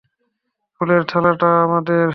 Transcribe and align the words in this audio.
ফুলের 0.75 1.01
থালাটা 1.03 1.49
আমাদের। 1.63 2.07